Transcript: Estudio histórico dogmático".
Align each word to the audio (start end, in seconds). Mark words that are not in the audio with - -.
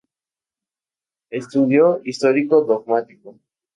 Estudio 1.29 2.01
histórico 2.05 2.63
dogmático". 2.65 3.37